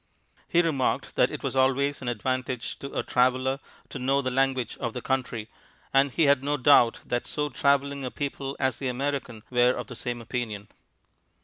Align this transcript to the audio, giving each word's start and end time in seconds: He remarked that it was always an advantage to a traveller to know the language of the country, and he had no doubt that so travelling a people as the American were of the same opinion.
He 0.47 0.63
remarked 0.63 1.15
that 1.15 1.29
it 1.29 1.43
was 1.43 1.55
always 1.55 2.01
an 2.01 2.07
advantage 2.07 2.79
to 2.79 2.91
a 2.97 3.03
traveller 3.03 3.59
to 3.89 3.99
know 3.99 4.23
the 4.23 4.31
language 4.31 4.75
of 4.79 4.93
the 4.93 5.01
country, 5.03 5.47
and 5.93 6.09
he 6.11 6.23
had 6.23 6.43
no 6.43 6.57
doubt 6.57 7.01
that 7.05 7.27
so 7.27 7.49
travelling 7.49 8.03
a 8.03 8.09
people 8.09 8.57
as 8.59 8.77
the 8.79 8.87
American 8.87 9.43
were 9.51 9.73
of 9.73 9.85
the 9.85 9.95
same 9.95 10.19
opinion. 10.19 10.69